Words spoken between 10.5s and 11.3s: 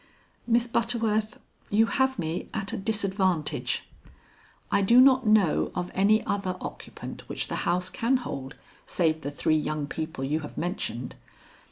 mentioned.